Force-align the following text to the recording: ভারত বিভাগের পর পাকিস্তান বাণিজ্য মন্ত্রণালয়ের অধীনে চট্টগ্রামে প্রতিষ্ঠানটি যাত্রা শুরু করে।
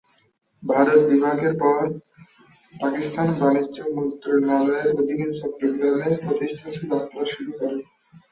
ভারত 0.63 0.99
বিভাগের 1.09 1.53
পর 1.61 1.81
পাকিস্তান 2.73 3.27
বাণিজ্য 3.39 3.77
মন্ত্রণালয়ের 3.95 4.87
অধীনে 4.93 5.27
চট্টগ্রামে 5.39 6.09
প্রতিষ্ঠানটি 6.23 6.83
যাত্রা 6.91 7.23
শুরু 7.33 7.51
করে। 7.59 7.77